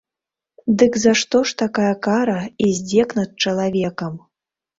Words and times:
Дык 0.81 0.93
за 1.03 1.13
што 1.21 1.41
ж 1.51 1.55
такая 1.63 1.91
кара 2.07 2.39
і 2.69 2.71
здзек 2.79 3.15
над 3.19 3.31
чалавекам? 3.45 4.19